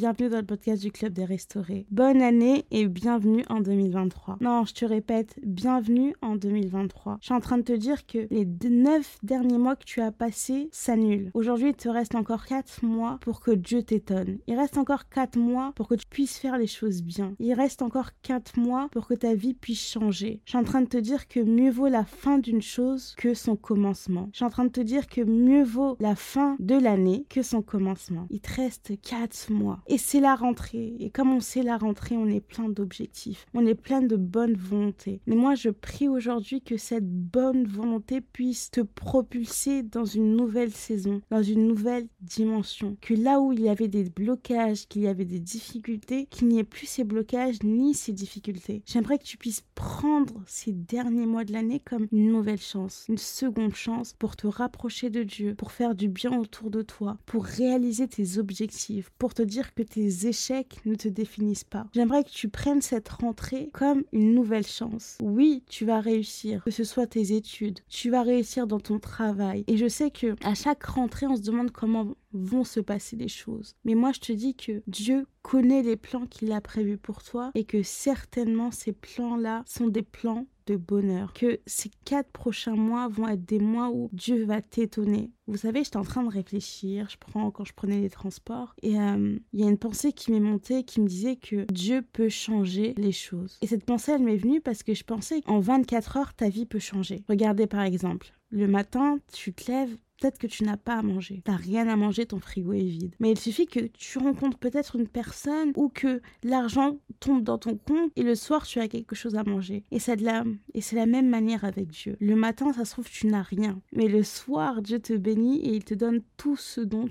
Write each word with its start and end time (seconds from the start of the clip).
bienvenue 0.00 0.30
dans 0.30 0.38
le 0.38 0.46
podcast 0.46 0.80
du 0.80 0.90
Club 0.90 1.12
des 1.12 1.26
Restaurés. 1.26 1.84
Bonne 1.90 2.22
année 2.22 2.64
et 2.70 2.86
bienvenue 2.88 3.44
en 3.50 3.60
2023. 3.60 4.38
Non, 4.40 4.64
je 4.64 4.72
te 4.72 4.86
répète, 4.86 5.38
bienvenue 5.44 6.14
en 6.22 6.36
2023. 6.36 7.18
Je 7.20 7.26
suis 7.26 7.34
en 7.34 7.40
train 7.40 7.58
de 7.58 7.64
te 7.64 7.74
dire 7.74 8.06
que 8.06 8.26
les 8.30 8.46
neuf 8.70 9.18
derniers 9.22 9.58
mois 9.58 9.76
que 9.76 9.84
tu 9.84 10.00
as 10.00 10.10
passés 10.10 10.70
s'annulent. 10.72 11.30
Aujourd'hui, 11.34 11.68
il 11.68 11.74
te 11.74 11.90
reste 11.90 12.14
encore 12.14 12.46
quatre 12.46 12.82
mois 12.82 13.18
pour 13.20 13.40
que 13.40 13.50
Dieu 13.50 13.82
t'étonne. 13.82 14.38
Il 14.46 14.56
reste 14.56 14.78
encore 14.78 15.06
quatre 15.10 15.36
mois 15.38 15.72
pour 15.76 15.86
que 15.86 15.96
tu 15.96 16.06
puisses 16.06 16.38
faire 16.38 16.56
les 16.56 16.66
choses 16.66 17.02
bien. 17.02 17.34
Il 17.38 17.52
reste 17.52 17.82
encore 17.82 18.12
quatre 18.22 18.58
mois 18.58 18.88
pour 18.92 19.06
que 19.06 19.12
ta 19.12 19.34
vie 19.34 19.52
puisse 19.52 19.86
changer. 19.86 20.40
Je 20.46 20.52
suis 20.52 20.58
en 20.58 20.64
train 20.64 20.80
de 20.80 20.88
te 20.88 20.96
dire 20.96 21.28
que 21.28 21.40
mieux 21.40 21.70
vaut 21.70 21.88
la 21.88 22.06
fin 22.06 22.38
d'une 22.38 22.62
chose 22.62 23.14
que 23.18 23.34
son 23.34 23.54
commencement. 23.54 24.30
Je 24.32 24.38
suis 24.38 24.46
en 24.46 24.50
train 24.50 24.64
de 24.64 24.70
te 24.70 24.80
dire 24.80 25.08
que 25.08 25.20
mieux 25.20 25.62
vaut 25.62 25.98
la 26.00 26.16
fin 26.16 26.56
de 26.58 26.76
l'année 26.76 27.26
que 27.28 27.42
son 27.42 27.60
commencement. 27.60 28.26
Il 28.30 28.40
te 28.40 28.54
reste 28.54 28.92
quatre 29.02 29.52
mois. 29.52 29.80
Et 29.92 29.98
c'est 29.98 30.20
la 30.20 30.36
rentrée. 30.36 30.94
Et 31.00 31.10
comme 31.10 31.32
on 31.32 31.40
sait 31.40 31.64
la 31.64 31.76
rentrée, 31.76 32.16
on 32.16 32.28
est 32.28 32.38
plein 32.38 32.68
d'objectifs. 32.68 33.46
On 33.54 33.66
est 33.66 33.74
plein 33.74 34.00
de 34.00 34.14
bonne 34.14 34.54
volonté. 34.54 35.20
Mais 35.26 35.34
moi, 35.34 35.56
je 35.56 35.68
prie 35.68 36.06
aujourd'hui 36.06 36.60
que 36.60 36.76
cette 36.76 37.10
bonne 37.10 37.64
volonté 37.64 38.20
puisse 38.20 38.70
te 38.70 38.82
propulser 38.82 39.82
dans 39.82 40.04
une 40.04 40.36
nouvelle 40.36 40.70
saison, 40.70 41.22
dans 41.30 41.42
une 41.42 41.66
nouvelle 41.66 42.06
dimension. 42.20 42.96
Que 43.00 43.14
là 43.14 43.40
où 43.40 43.52
il 43.52 43.62
y 43.62 43.68
avait 43.68 43.88
des 43.88 44.04
blocages, 44.04 44.86
qu'il 44.86 45.02
y 45.02 45.08
avait 45.08 45.24
des 45.24 45.40
difficultés, 45.40 46.26
qu'il 46.30 46.46
n'y 46.46 46.60
ait 46.60 46.64
plus 46.64 46.86
ces 46.86 47.02
blocages 47.02 47.60
ni 47.64 47.92
ces 47.92 48.12
difficultés. 48.12 48.82
J'aimerais 48.86 49.18
que 49.18 49.24
tu 49.24 49.38
puisses 49.38 49.64
prendre 49.74 50.40
ces 50.46 50.70
derniers 50.70 51.26
mois 51.26 51.42
de 51.42 51.52
l'année 51.52 51.80
comme 51.80 52.06
une 52.12 52.30
nouvelle 52.30 52.60
chance, 52.60 53.06
une 53.08 53.18
seconde 53.18 53.74
chance 53.74 54.14
pour 54.16 54.36
te 54.36 54.46
rapprocher 54.46 55.10
de 55.10 55.24
Dieu, 55.24 55.56
pour 55.56 55.72
faire 55.72 55.96
du 55.96 56.06
bien 56.06 56.38
autour 56.38 56.70
de 56.70 56.82
toi, 56.82 57.18
pour 57.26 57.44
réaliser 57.44 58.06
tes 58.06 58.38
objectifs, 58.38 59.10
pour 59.18 59.34
te 59.34 59.42
dire 59.42 59.74
que 59.74 59.79
tes 59.82 60.26
échecs 60.26 60.80
ne 60.84 60.94
te 60.94 61.08
définissent 61.08 61.64
pas. 61.64 61.86
J'aimerais 61.94 62.24
que 62.24 62.30
tu 62.30 62.48
prennes 62.48 62.82
cette 62.82 63.08
rentrée 63.08 63.70
comme 63.72 64.04
une 64.12 64.34
nouvelle 64.34 64.66
chance. 64.66 65.18
Oui, 65.22 65.62
tu 65.68 65.84
vas 65.84 66.00
réussir, 66.00 66.62
que 66.64 66.70
ce 66.70 66.84
soit 66.84 67.06
tes 67.06 67.34
études, 67.34 67.80
tu 67.88 68.10
vas 68.10 68.22
réussir 68.22 68.66
dans 68.66 68.80
ton 68.80 68.98
travail. 68.98 69.64
Et 69.66 69.76
je 69.76 69.88
sais 69.88 70.10
que 70.10 70.36
à 70.44 70.54
chaque 70.54 70.84
rentrée, 70.84 71.26
on 71.26 71.36
se 71.36 71.42
demande 71.42 71.70
comment 71.70 72.14
vont 72.32 72.64
se 72.64 72.80
passer 72.80 73.16
les 73.16 73.28
choses. 73.28 73.74
Mais 73.84 73.94
moi, 73.94 74.12
je 74.12 74.20
te 74.20 74.32
dis 74.32 74.54
que 74.54 74.82
Dieu 74.86 75.26
connaît 75.42 75.82
les 75.82 75.96
plans 75.96 76.26
qu'il 76.26 76.52
a 76.52 76.60
prévus 76.60 76.98
pour 76.98 77.22
toi 77.22 77.50
et 77.54 77.64
que 77.64 77.82
certainement 77.82 78.70
ces 78.70 78.92
plans-là 78.92 79.62
sont 79.66 79.88
des 79.88 80.02
plans 80.02 80.46
bonheur. 80.76 81.32
Que 81.32 81.60
ces 81.66 81.90
quatre 82.04 82.30
prochains 82.30 82.76
mois 82.76 83.08
vont 83.08 83.28
être 83.28 83.44
des 83.44 83.58
mois 83.58 83.90
où 83.90 84.08
Dieu 84.12 84.44
va 84.44 84.60
t'étonner. 84.60 85.30
Vous 85.46 85.56
savez, 85.56 85.82
j'étais 85.82 85.96
en 85.96 86.04
train 86.04 86.22
de 86.22 86.30
réfléchir, 86.30 87.08
je 87.10 87.16
prends 87.18 87.50
quand 87.50 87.64
je 87.64 87.72
prenais 87.72 88.00
les 88.00 88.10
transports, 88.10 88.74
et 88.82 89.00
euh, 89.00 89.36
il 89.52 89.60
y 89.60 89.64
a 89.64 89.68
une 89.68 89.78
pensée 89.78 90.12
qui 90.12 90.30
m'est 90.30 90.38
montée 90.38 90.84
qui 90.84 91.00
me 91.00 91.08
disait 91.08 91.36
que 91.36 91.66
Dieu 91.72 92.02
peut 92.02 92.28
changer 92.28 92.94
les 92.96 93.12
choses. 93.12 93.58
Et 93.62 93.66
cette 93.66 93.84
pensée, 93.84 94.12
elle 94.12 94.22
m'est 94.22 94.36
venue 94.36 94.60
parce 94.60 94.82
que 94.82 94.94
je 94.94 95.02
pensais 95.02 95.42
qu'en 95.42 95.58
24 95.58 96.16
heures, 96.16 96.34
ta 96.34 96.48
vie 96.48 96.66
peut 96.66 96.78
changer. 96.78 97.24
Regardez 97.28 97.66
par 97.66 97.80
exemple, 97.80 98.32
le 98.50 98.68
matin, 98.68 99.18
tu 99.32 99.52
te 99.52 99.70
lèves, 99.70 99.96
Peut-être 100.20 100.38
que 100.38 100.46
tu 100.46 100.64
n'as 100.64 100.76
pas 100.76 100.98
à 100.98 101.02
manger. 101.02 101.42
T'as 101.44 101.56
rien 101.56 101.88
à 101.88 101.96
manger, 101.96 102.26
ton 102.26 102.40
frigo 102.40 102.72
est 102.72 102.80
vide. 102.80 103.14
Mais 103.20 103.32
il 103.32 103.38
suffit 103.38 103.66
que 103.66 103.80
tu 103.80 104.18
rencontres 104.18 104.58
peut-être 104.58 104.96
une 104.96 105.08
personne 105.08 105.72
ou 105.76 105.88
que 105.88 106.20
l'argent 106.44 106.98
tombe 107.20 107.42
dans 107.42 107.58
ton 107.58 107.76
compte 107.76 108.12
et 108.16 108.22
le 108.22 108.34
soir 108.34 108.66
tu 108.66 108.80
as 108.80 108.88
quelque 108.88 109.14
chose 109.14 109.36
à 109.36 109.44
manger. 109.44 109.84
Et 109.90 109.98
c'est 109.98 110.16
de 110.16 110.24
la, 110.24 110.44
et 110.74 110.80
c'est 110.80 110.96
la 110.96 111.06
même 111.06 111.28
manière 111.28 111.64
avec 111.64 111.88
Dieu. 111.88 112.16
Le 112.20 112.36
matin, 112.36 112.72
ça 112.72 112.84
se 112.84 112.92
trouve, 112.92 113.08
tu 113.08 113.26
n'as 113.26 113.42
rien. 113.42 113.80
Mais 113.92 114.08
le 114.08 114.22
soir, 114.22 114.82
Dieu 114.82 115.00
te 115.00 115.14
bénit 115.14 115.60
et 115.60 115.74
il 115.74 115.84
te 115.84 115.94
donne 115.94 116.20
tout 116.36 116.56
ce 116.56 116.80
dont, 116.80 117.08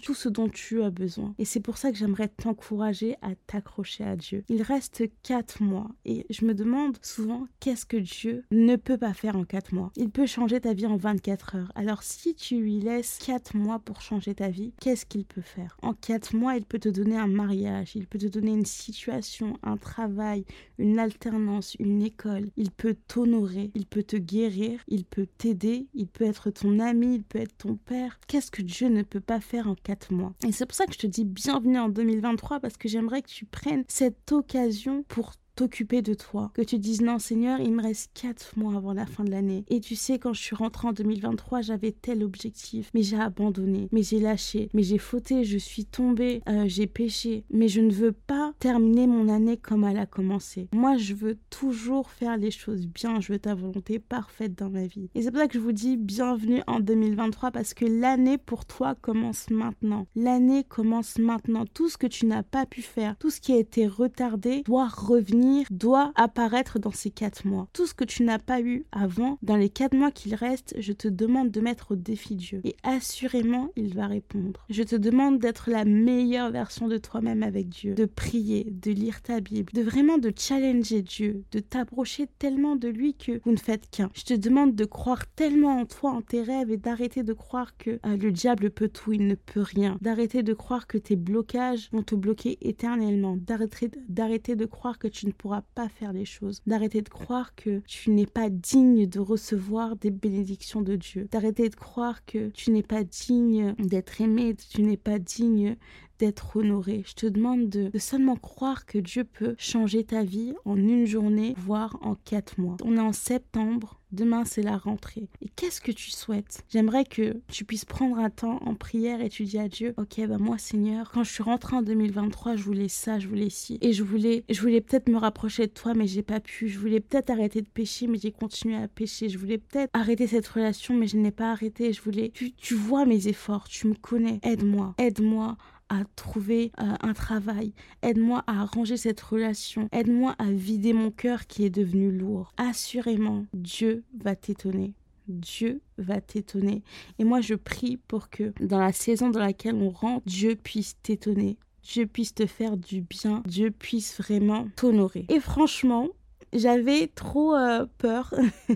tu 0.51 0.81
as 0.83 0.89
besoin. 0.89 1.33
Et 1.37 1.45
c'est 1.45 1.59
pour 1.59 1.77
ça 1.77 1.91
que 1.91 1.97
j'aimerais 1.97 2.27
t'encourager 2.27 3.15
à 3.21 3.35
t'accrocher 3.47 4.03
à 4.03 4.15
Dieu. 4.15 4.43
Il 4.49 4.61
reste 4.61 5.03
quatre 5.23 5.61
mois 5.61 5.89
et 6.05 6.25
je 6.29 6.45
me 6.45 6.53
demande 6.53 6.97
souvent 7.01 7.47
qu'est-ce 7.59 7.85
que 7.85 7.97
Dieu 7.97 8.43
ne 8.51 8.75
peut 8.75 8.97
pas 8.97 9.13
faire 9.13 9.35
en 9.35 9.45
quatre 9.45 9.73
mois? 9.73 9.91
Il 9.95 10.09
peut 10.09 10.25
changer 10.25 10.61
ta 10.61 10.73
vie 10.73 10.85
en 10.85 10.97
24 10.97 11.55
heures. 11.55 11.71
Alors 11.75 12.03
si 12.03 12.35
tu 12.35 12.59
lui 12.59 12.79
laisses 12.79 12.98
4 13.01 13.55
mois 13.55 13.79
pour 13.79 14.01
changer 14.01 14.35
ta 14.35 14.49
vie, 14.49 14.73
qu'est-ce 14.79 15.05
qu'il 15.05 15.25
peut 15.25 15.41
faire? 15.41 15.77
En 15.81 15.93
4 15.93 16.35
mois, 16.35 16.55
il 16.55 16.65
peut 16.65 16.79
te 16.79 16.89
donner 16.89 17.17
un 17.17 17.27
mariage, 17.27 17.95
il 17.95 18.07
peut 18.07 18.19
te 18.19 18.27
donner 18.27 18.51
une 18.51 18.65
situation, 18.65 19.53
un 19.63 19.77
travail, 19.77 20.45
une 20.77 20.99
alternance, 20.99 21.75
une 21.79 22.01
école. 22.01 22.49
Il 22.57 22.71
peut 22.71 22.95
t'honorer, 23.07 23.71
il 23.75 23.85
peut 23.85 24.03
te 24.03 24.17
guérir, 24.17 24.81
il 24.87 25.05
peut 25.05 25.27
t'aider, 25.37 25.87
il 25.93 26.07
peut 26.07 26.25
être 26.25 26.49
ton 26.51 26.79
ami, 26.79 27.15
il 27.15 27.23
peut 27.23 27.39
être 27.39 27.57
ton 27.57 27.75
père. 27.75 28.19
Qu'est-ce 28.27 28.51
que 28.51 28.61
Dieu 28.61 28.89
ne 28.89 29.03
peut 29.03 29.19
pas 29.19 29.39
faire 29.39 29.67
en 29.67 29.75
4 29.75 30.13
mois? 30.13 30.33
Et 30.45 30.51
c'est 30.51 30.65
pour 30.65 30.75
ça 30.75 30.85
que 30.85 30.93
je 30.93 30.99
te 30.99 31.07
dis 31.07 31.25
bienvenue 31.25 31.79
en 31.79 31.89
2023 31.89 32.59
parce 32.59 32.77
que 32.77 32.87
j'aimerais 32.87 33.21
que 33.21 33.29
tu 33.29 33.45
prennes 33.45 33.83
cette 33.87 34.31
occasion 34.31 35.03
pour 35.07 35.33
t'occuper 35.59 36.01
de 36.01 36.13
toi. 36.13 36.51
Que 36.53 36.61
tu 36.61 36.79
dises 36.79 37.01
non 37.01 37.19
Seigneur, 37.19 37.59
il 37.59 37.73
me 37.73 37.83
reste 37.83 38.11
4 38.13 38.57
mois 38.57 38.75
avant 38.77 38.93
la 38.93 39.05
fin 39.05 39.25
de 39.25 39.29
l'année. 39.29 39.65
Et 39.67 39.81
tu 39.81 39.97
sais, 39.97 40.17
quand 40.17 40.31
je 40.31 40.41
suis 40.41 40.55
rentrée 40.55 40.87
en 40.87 40.93
2023, 40.93 41.59
j'avais 41.59 41.91
tel 41.91 42.23
objectif, 42.23 42.89
mais 42.93 43.03
j'ai 43.03 43.19
abandonné, 43.19 43.89
mais 43.91 44.01
j'ai 44.01 44.21
lâché, 44.21 44.69
mais 44.73 44.83
j'ai 44.83 44.97
fauté, 44.97 45.43
je 45.43 45.57
suis 45.57 45.83
tombée, 45.83 46.41
euh, 46.47 46.63
j'ai 46.67 46.87
péché. 46.87 47.43
Mais 47.49 47.67
je 47.67 47.81
ne 47.81 47.91
veux 47.91 48.13
pas 48.13 48.53
terminer 48.59 49.05
mon 49.05 49.27
année 49.27 49.57
comme 49.57 49.83
elle 49.83 49.97
a 49.97 50.05
commencé. 50.05 50.69
Moi, 50.71 50.95
je 50.95 51.13
veux 51.13 51.37
toujours 51.49 52.09
faire 52.09 52.37
les 52.37 52.51
choses 52.51 52.87
bien. 52.87 53.19
Je 53.19 53.33
veux 53.33 53.39
ta 53.39 53.53
volonté 53.53 53.99
parfaite 53.99 54.57
dans 54.57 54.69
ma 54.69 54.87
vie. 54.87 55.09
Et 55.13 55.23
c'est 55.23 55.31
pour 55.31 55.41
ça 55.41 55.49
que 55.49 55.55
je 55.55 55.59
vous 55.59 55.73
dis 55.73 55.97
bienvenue 55.97 56.61
en 56.67 56.79
2023 56.79 57.51
parce 57.51 57.73
que 57.73 57.83
l'année 57.83 58.37
pour 58.37 58.65
toi 58.65 58.95
commence 58.95 59.49
maintenant. 59.49 60.07
L'année 60.15 60.63
commence 60.63 61.17
maintenant. 61.17 61.65
Tout 61.65 61.89
ce 61.89 61.97
que 61.97 62.07
tu 62.07 62.27
n'as 62.27 62.43
pas 62.43 62.65
pu 62.65 62.81
faire, 62.81 63.17
tout 63.17 63.29
ce 63.29 63.41
qui 63.41 63.51
a 63.51 63.57
été 63.57 63.87
retardé 63.87 64.61
doit 64.63 64.87
revenir 64.87 65.48
doit 65.69 66.11
apparaître 66.15 66.79
dans 66.79 66.91
ces 66.91 67.11
quatre 67.11 67.45
mois. 67.45 67.67
Tout 67.73 67.85
ce 67.85 67.93
que 67.93 68.03
tu 68.03 68.23
n'as 68.23 68.39
pas 68.39 68.61
eu 68.61 68.85
avant, 68.91 69.37
dans 69.41 69.55
les 69.55 69.69
quatre 69.69 69.95
mois 69.95 70.11
qu'il 70.11 70.35
reste, 70.35 70.75
je 70.79 70.93
te 70.93 71.07
demande 71.07 71.51
de 71.51 71.61
mettre 71.61 71.91
au 71.91 71.95
défi 71.95 72.35
Dieu. 72.35 72.61
Et 72.63 72.75
assurément, 72.83 73.69
il 73.75 73.93
va 73.93 74.07
répondre. 74.07 74.65
Je 74.69 74.83
te 74.83 74.95
demande 74.95 75.39
d'être 75.39 75.69
la 75.69 75.85
meilleure 75.85 76.51
version 76.51 76.87
de 76.87 76.97
toi-même 76.97 77.43
avec 77.43 77.69
Dieu, 77.69 77.95
de 77.95 78.05
prier, 78.05 78.67
de 78.69 78.91
lire 78.91 79.21
ta 79.21 79.39
Bible, 79.39 79.71
de 79.73 79.81
vraiment 79.81 80.17
de 80.17 80.31
challenger 80.35 81.01
Dieu, 81.01 81.43
de 81.51 81.59
t'approcher 81.59 82.27
tellement 82.39 82.75
de 82.75 82.87
lui 82.87 83.13
que 83.13 83.41
vous 83.43 83.51
ne 83.51 83.57
faites 83.57 83.89
qu'un. 83.89 84.09
Je 84.13 84.23
te 84.23 84.33
demande 84.33 84.75
de 84.75 84.85
croire 84.85 85.27
tellement 85.27 85.79
en 85.79 85.85
toi, 85.85 86.11
en 86.11 86.21
tes 86.21 86.41
rêves 86.41 86.71
et 86.71 86.77
d'arrêter 86.77 87.23
de 87.23 87.33
croire 87.33 87.77
que 87.77 87.99
euh, 88.05 88.17
le 88.17 88.31
diable 88.31 88.69
peut 88.69 88.89
tout, 88.89 89.13
il 89.13 89.27
ne 89.27 89.35
peut 89.35 89.61
rien. 89.61 89.97
D'arrêter 90.01 90.43
de 90.43 90.53
croire 90.53 90.87
que 90.87 90.97
tes 90.97 91.15
blocages 91.15 91.89
vont 91.91 92.03
te 92.03 92.15
bloquer 92.15 92.57
éternellement. 92.61 93.37
D'arrêter 93.37 94.55
de 94.55 94.65
croire 94.65 94.99
que 94.99 95.07
tu 95.07 95.27
ne 95.29 95.33
pourras 95.33 95.63
pas 95.75 95.89
faire 95.89 96.13
les 96.13 96.25
choses, 96.25 96.61
d'arrêter 96.67 97.01
de 97.01 97.09
croire 97.09 97.55
que 97.55 97.81
tu 97.87 98.11
n'es 98.11 98.25
pas 98.25 98.49
digne 98.49 99.07
de 99.07 99.19
recevoir 99.19 99.95
des 99.95 100.11
bénédictions 100.11 100.81
de 100.81 100.95
Dieu, 100.95 101.27
d'arrêter 101.31 101.69
de 101.69 101.75
croire 101.75 102.25
que 102.25 102.49
tu 102.49 102.71
n'es 102.71 102.83
pas 102.83 103.03
digne 103.03 103.73
d'être 103.79 104.21
aimé, 104.21 104.55
tu 104.55 104.81
n'es 104.81 104.97
pas 104.97 105.19
digne 105.19 105.77
d'être 106.19 106.57
honoré. 106.57 107.03
Je 107.07 107.13
te 107.13 107.25
demande 107.25 107.69
de, 107.69 107.91
seulement 107.97 108.35
croire 108.35 108.85
que 108.85 108.97
Dieu 108.97 109.23
peut 109.23 109.55
changer 109.57 110.03
ta 110.03 110.23
vie 110.23 110.53
en 110.65 110.75
une 110.77 111.05
journée, 111.05 111.55
voire 111.57 111.97
en 112.01 112.15
quatre 112.15 112.59
mois. 112.59 112.77
On 112.83 112.97
est 112.97 113.01
en 113.01 113.13
septembre. 113.13 113.95
Demain, 114.11 114.43
c'est 114.43 114.63
la 114.63 114.77
rentrée. 114.77 115.29
Et 115.39 115.49
qu'est-ce 115.49 115.81
que 115.81 115.91
tu 115.91 116.09
souhaites? 116.09 116.63
J'aimerais 116.69 117.05
que 117.05 117.41
tu 117.47 117.63
puisses 117.63 117.85
prendre 117.85 118.17
un 118.17 118.31
temps 118.31 118.59
en 118.65 118.73
prière 118.73 119.21
et 119.21 119.29
tu 119.29 119.43
dis 119.43 119.59
à 119.59 119.67
Dieu, 119.67 119.93
ok, 119.97 120.25
bah 120.27 120.39
moi, 120.39 120.57
Seigneur, 120.57 121.11
quand 121.11 121.23
je 121.23 121.31
suis 121.31 121.43
rentrée 121.43 121.75
en 121.75 121.83
2023, 121.83 122.55
je 122.55 122.63
voulais 122.63 122.87
ça, 122.87 123.19
je 123.19 123.27
voulais 123.27 123.51
ci. 123.51 123.77
Et 123.81 123.93
je 123.93 124.03
voulais, 124.03 124.43
je 124.49 124.59
voulais 124.61 124.81
peut-être 124.81 125.09
me 125.09 125.17
rapprocher 125.17 125.67
de 125.67 125.71
toi, 125.71 125.93
mais 125.93 126.07
j'ai 126.07 126.23
pas 126.23 126.39
pu. 126.39 126.69
Je 126.69 126.79
voulais 126.79 127.01
peut-être 127.01 127.29
arrêter 127.29 127.61
de 127.61 127.67
pécher, 127.67 128.07
mais 128.07 128.17
j'ai 128.17 128.31
continué 128.31 128.75
à 128.77 128.87
pécher. 128.87 129.29
Je 129.29 129.37
voulais 129.37 129.59
peut-être 129.59 129.91
arrêter 129.93 130.25
cette 130.25 130.47
relation, 130.47 130.95
mais 130.95 131.05
je 131.05 131.17
n'ai 131.17 131.31
pas 131.31 131.51
arrêté. 131.51 131.93
Je 131.93 132.01
voulais, 132.01 132.31
tu 132.31 132.73
vois 132.73 133.05
mes 133.05 133.27
efforts, 133.27 133.67
tu 133.67 133.87
me 133.87 133.93
connais. 133.93 134.39
Aide-moi, 134.41 134.95
aide-moi 134.97 135.55
à 135.89 136.03
trouver 136.15 136.71
euh, 136.79 136.93
un 137.01 137.13
travail. 137.13 137.73
Aide-moi 138.01 138.43
à 138.47 138.61
arranger 138.61 138.97
cette 138.97 139.21
relation. 139.21 139.89
Aide-moi 139.91 140.35
à 140.39 140.51
vider 140.51 140.93
mon 140.93 141.11
cœur 141.11 141.47
qui 141.47 141.65
est 141.65 141.69
devenu 141.69 142.11
lourd. 142.11 142.53
Assurément, 142.57 143.45
Dieu 143.53 144.03
va 144.19 144.35
t'étonner. 144.35 144.93
Dieu 145.27 145.81
va 145.97 146.21
t'étonner. 146.21 146.83
Et 147.19 147.23
moi, 147.23 147.41
je 147.41 147.55
prie 147.55 147.97
pour 148.07 148.29
que 148.29 148.53
dans 148.59 148.79
la 148.79 148.93
saison 148.93 149.29
dans 149.29 149.39
laquelle 149.39 149.75
on 149.75 149.89
rentre, 149.89 150.25
Dieu 150.25 150.55
puisse 150.55 150.97
t'étonner. 151.01 151.57
Dieu 151.83 152.05
puisse 152.05 152.33
te 152.33 152.45
faire 152.45 152.77
du 152.77 153.01
bien. 153.01 153.41
Dieu 153.45 153.71
puisse 153.71 154.17
vraiment 154.17 154.67
t'honorer. 154.75 155.25
Et 155.29 155.39
franchement, 155.39 156.09
j'avais 156.53 157.07
trop 157.07 157.55
euh, 157.55 157.85
peur. 157.97 158.33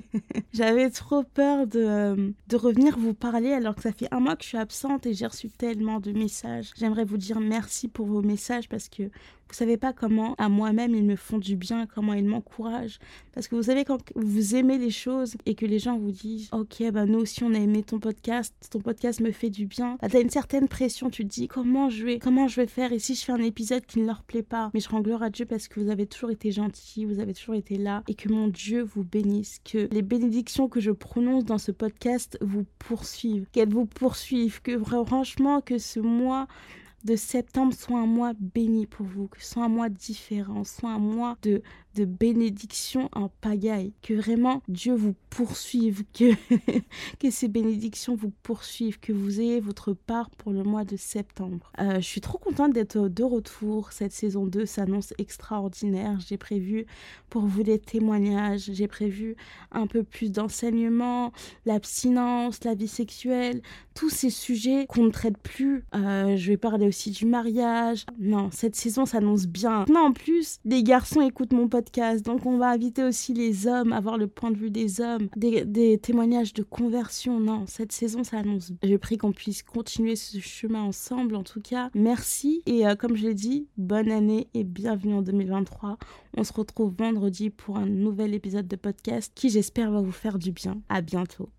j'avais 0.53 0.89
trop 0.89 1.23
peur 1.23 1.67
de, 1.67 1.79
euh, 1.79 2.31
de 2.47 2.55
revenir 2.55 2.97
vous 2.97 3.13
parler 3.13 3.51
alors 3.51 3.75
que 3.75 3.81
ça 3.81 3.91
fait 3.91 4.07
un 4.11 4.19
mois 4.19 4.35
que 4.35 4.43
je 4.43 4.49
suis 4.49 4.57
absente 4.57 5.05
et 5.05 5.13
j'ai 5.13 5.25
reçu 5.25 5.49
tellement 5.49 5.99
de 5.99 6.11
messages. 6.11 6.71
J'aimerais 6.77 7.05
vous 7.05 7.17
dire 7.17 7.39
merci 7.39 7.87
pour 7.87 8.05
vos 8.05 8.21
messages 8.21 8.69
parce 8.69 8.89
que 8.89 9.03
Vous 9.53 9.59
savez 9.59 9.77
pas 9.77 9.93
comment 9.93 10.33
à 10.39 10.49
moi-même 10.49 10.95
ils 10.95 11.03
me 11.03 11.15
font 11.15 11.37
du 11.37 11.55
bien, 11.55 11.85
comment 11.85 12.13
ils 12.13 12.25
m'encouragent. 12.25 12.97
Parce 13.35 13.47
que 13.47 13.55
vous 13.55 13.61
savez, 13.61 13.85
quand 13.85 13.99
vous 14.15 14.55
aimez 14.55 14.79
les 14.79 14.89
choses 14.89 15.35
et 15.45 15.53
que 15.53 15.67
les 15.67 15.77
gens 15.77 15.95
vous 15.99 16.09
disent 16.09 16.49
Ok, 16.51 16.81
bah 16.91 17.05
nous 17.05 17.19
aussi 17.19 17.43
on 17.43 17.53
a 17.53 17.59
aimé 17.59 17.83
ton 17.83 17.99
podcast, 17.99 18.55
ton 18.71 18.79
podcast 18.79 19.21
me 19.21 19.29
fait 19.29 19.51
du 19.51 19.67
bien, 19.67 19.99
bah, 20.01 20.09
tu 20.09 20.17
as 20.17 20.21
une 20.21 20.31
certaine 20.31 20.67
pression. 20.67 21.11
Tu 21.11 21.23
te 21.23 21.29
dis 21.29 21.47
Comment 21.47 21.91
je 21.91 22.03
vais, 22.03 22.17
comment 22.17 22.47
je 22.47 22.61
vais 22.61 22.65
faire 22.65 22.93
Et 22.93 22.97
si 22.97 23.13
je 23.13 23.23
fais 23.23 23.31
un 23.31 23.43
épisode 23.43 23.85
qui 23.85 23.99
ne 23.99 24.07
leur 24.07 24.23
plaît 24.23 24.41
pas? 24.41 24.71
Mais 24.73 24.79
je 24.79 24.89
rends 24.89 25.01
gloire 25.01 25.21
à 25.21 25.29
Dieu 25.29 25.45
parce 25.45 25.67
que 25.67 25.79
vous 25.79 25.91
avez 25.91 26.07
toujours 26.07 26.31
été 26.31 26.51
gentils, 26.51 27.05
vous 27.05 27.19
avez 27.19 27.35
toujours 27.35 27.53
été 27.53 27.77
là 27.77 28.01
et 28.07 28.15
que 28.15 28.29
mon 28.29 28.47
Dieu 28.47 28.81
vous 28.81 29.03
bénisse. 29.03 29.59
Que 29.63 29.87
les 29.91 30.01
bénédictions 30.01 30.67
que 30.67 30.79
je 30.79 30.89
prononce 30.89 31.45
dans 31.45 31.59
ce 31.59 31.71
podcast 31.71 32.39
vous 32.41 32.65
poursuivent, 32.79 33.45
qu'elles 33.51 33.69
vous 33.69 33.85
poursuivent, 33.85 34.63
que 34.63 34.79
franchement, 34.79 35.61
que 35.61 35.77
ce 35.77 35.99
mois 35.99 36.47
de 37.03 37.15
septembre 37.15 37.73
soit 37.73 37.99
un 37.99 38.05
mois 38.05 38.33
béni 38.39 38.85
pour 38.87 39.05
vous, 39.05 39.29
soit 39.39 39.65
un 39.65 39.69
mois 39.69 39.89
différent, 39.89 40.63
soit 40.63 40.91
un 40.91 40.99
mois 40.99 41.37
de, 41.41 41.61
de 41.95 42.05
bénédictions 42.05 43.09
en 43.13 43.29
pagaille, 43.41 43.93
que 44.01 44.13
vraiment 44.13 44.61
Dieu 44.67 44.93
vous 44.93 45.15
poursuive, 45.29 46.03
que, 46.13 46.33
que 47.19 47.31
ces 47.31 47.47
bénédictions 47.47 48.15
vous 48.15 48.31
poursuivent, 48.43 48.99
que 48.99 49.11
vous 49.13 49.39
ayez 49.39 49.59
votre 49.59 49.93
part 49.93 50.29
pour 50.31 50.51
le 50.51 50.63
mois 50.63 50.83
de 50.83 50.97
septembre. 50.97 51.71
Euh, 51.79 51.95
je 51.95 52.05
suis 52.05 52.21
trop 52.21 52.37
contente 52.37 52.73
d'être 52.73 53.07
de 53.07 53.23
retour. 53.23 53.91
Cette 53.91 54.11
saison 54.11 54.45
2 54.45 54.65
s'annonce 54.65 55.13
extraordinaire. 55.17 56.19
J'ai 56.27 56.37
prévu 56.37 56.85
pour 57.29 57.43
vous 57.43 57.63
des 57.63 57.79
témoignages, 57.79 58.69
j'ai 58.71 58.87
prévu 58.87 59.35
un 59.71 59.87
peu 59.87 60.03
plus 60.03 60.31
d'enseignement, 60.31 61.31
l'abstinence, 61.65 62.63
la 62.63 62.75
vie 62.75 62.87
sexuelle, 62.87 63.61
tous 63.95 64.09
ces 64.09 64.29
sujets 64.29 64.85
qu'on 64.87 65.05
ne 65.05 65.11
traite 65.11 65.37
plus. 65.37 65.83
Euh, 65.95 66.35
je 66.35 66.49
vais 66.49 66.57
parler 66.57 66.87
aussi 66.87 67.11
du 67.11 67.25
mariage. 67.25 68.05
Non, 68.19 68.49
cette 68.51 68.75
saison 68.75 69.05
s'annonce 69.05 69.47
bien. 69.47 69.85
Non, 69.89 70.07
en 70.07 70.11
plus, 70.11 70.59
les 70.65 70.83
garçons 70.83 71.21
écoutent 71.21 71.53
mon 71.53 71.67
podcast, 71.67 71.82
donc 72.23 72.45
on 72.45 72.57
va 72.57 72.69
inviter 72.69 73.03
aussi 73.03 73.33
les 73.33 73.67
hommes, 73.67 73.93
avoir 73.93 74.17
le 74.17 74.27
point 74.27 74.51
de 74.51 74.57
vue 74.57 74.71
des 74.71 75.01
hommes, 75.01 75.27
des, 75.35 75.97
témoignages 75.97 76.53
de 76.53 76.63
conversion. 76.63 77.39
Non, 77.39 77.65
cette 77.67 77.91
saison 77.91 78.23
s'annonce. 78.23 78.71
J'ai 78.81 78.97
pris 78.97 79.17
qu'on 79.17 79.31
puisse 79.31 79.63
continuer 79.63 80.15
ce 80.15 80.39
chemin 80.39 80.81
ensemble, 80.81 81.35
en 81.35 81.43
tout 81.43 81.61
cas. 81.61 81.89
Merci 81.93 82.61
et 82.65 82.87
euh, 82.87 82.95
comme 82.95 83.15
je 83.15 83.27
l'ai 83.27 83.33
dit, 83.33 83.67
bonne 83.77 84.11
année 84.11 84.47
et 84.53 84.63
bienvenue 84.63 85.13
en 85.13 85.21
2023. 85.21 85.97
On 86.37 86.43
se 86.43 86.53
retrouve 86.53 86.93
vendredi 86.97 87.49
pour 87.49 87.77
un 87.77 87.85
nouvel 87.85 88.33
épisode 88.33 88.67
de 88.67 88.75
podcast 88.75 89.31
qui 89.35 89.49
j'espère 89.49 89.91
va 89.91 90.01
vous 90.01 90.11
faire 90.11 90.39
du 90.39 90.51
bien. 90.51 90.81
À 90.89 91.01
bientôt. 91.01 91.49